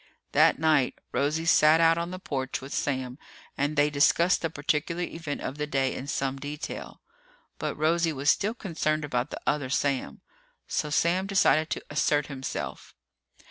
That 0.31 0.57
night, 0.57 0.95
Rosie 1.11 1.45
sat 1.45 1.79
out 1.79 1.95
on 1.99 2.09
the 2.09 2.17
porch 2.17 2.59
with 2.59 2.73
Sam 2.73 3.19
and 3.55 3.75
they 3.75 3.91
discussed 3.91 4.41
the 4.41 4.49
particular 4.49 5.03
event 5.03 5.41
of 5.41 5.59
the 5.59 5.67
day 5.67 5.93
in 5.93 6.07
some 6.07 6.39
detail. 6.39 7.01
But 7.59 7.75
Rosie 7.77 8.11
was 8.11 8.31
still 8.31 8.55
concerned 8.55 9.05
about 9.05 9.29
the 9.29 9.39
other 9.45 9.69
Sam. 9.69 10.21
So 10.67 10.89
Sam 10.89 11.27
decided 11.27 11.69
to 11.69 11.85
assert 11.91 12.25
himself. 12.33 12.95